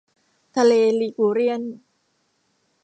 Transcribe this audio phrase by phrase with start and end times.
[0.55, 1.61] ทะเลลีกูเรียน